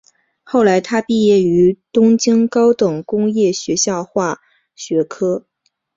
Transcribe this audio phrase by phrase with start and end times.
[0.41, 4.39] 后来他毕业于东京高等工业学校化
[4.73, 5.45] 学科。